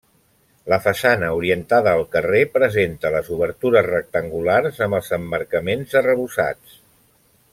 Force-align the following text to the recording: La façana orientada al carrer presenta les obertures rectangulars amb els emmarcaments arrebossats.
La 0.71 0.77
façana 0.85 1.27
orientada 1.39 1.91
al 1.97 2.01
carrer 2.15 2.39
presenta 2.55 3.11
les 3.17 3.29
obertures 3.37 3.87
rectangulars 3.89 4.83
amb 4.87 4.99
els 5.01 5.13
emmarcaments 5.21 5.97
arrebossats. 6.03 6.83